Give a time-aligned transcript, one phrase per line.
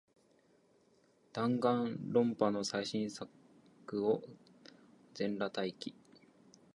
[1.31, 3.29] ダンガンロンパの最新作
[4.07, 4.23] を、
[5.13, 5.93] 全裸待機